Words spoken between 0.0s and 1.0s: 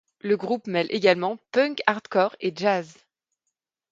Le groupe mêle